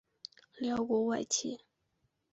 [0.57, 1.59] 辽国外戚。